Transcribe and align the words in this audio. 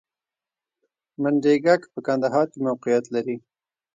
منډیګک 1.21 1.81
په 1.93 1.99
کندهار 2.07 2.45
کې 2.51 2.59
موقعیت 2.67 3.05
لري 3.15 3.35